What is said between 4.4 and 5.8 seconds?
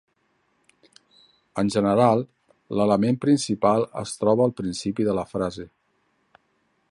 al principi de la frase.